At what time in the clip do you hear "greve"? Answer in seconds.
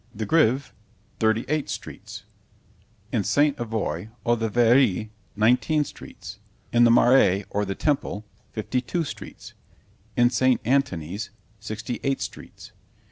0.25-0.73